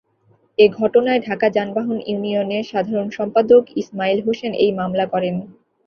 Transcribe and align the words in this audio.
এ 0.57 0.65
ঘটনায় 0.71 1.21
ঢাকা 1.27 1.47
যানবাহন 1.49 1.97
ইউনিয়নের 2.05 2.63
সাধারণ 2.63 3.07
সম্পাদক 3.09 3.63
ইসমাইল 3.81 4.19
হোসেন 4.25 4.51
এই 4.63 4.71
মামলা 4.79 5.05
করেন। 5.05 5.35